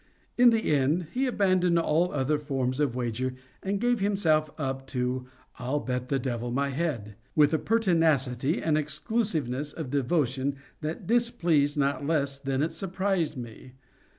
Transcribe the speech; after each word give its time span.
In 0.35 0.49
the 0.49 0.63
end, 0.73 1.09
he 1.11 1.27
abandoned 1.27 1.77
all 1.77 2.11
other 2.11 2.39
forms 2.39 2.79
of 2.79 2.95
wager, 2.95 3.35
and 3.61 3.79
gave 3.79 3.99
himself 3.99 4.49
up 4.59 4.87
to 4.87 5.27
"I'll 5.59 5.79
bet 5.79 6.09
the 6.09 6.17
Devil 6.17 6.49
my 6.49 6.69
head," 6.69 7.13
with 7.35 7.53
a 7.53 7.59
pertinacity 7.59 8.63
and 8.63 8.79
exclusiveness 8.79 9.71
of 9.71 9.91
devotion 9.91 10.55
that 10.81 11.05
displeased 11.05 11.77
not 11.77 12.03
less 12.03 12.39
than 12.39 12.63
it 12.63 12.71
surprised 12.71 13.37
me. 13.37 13.73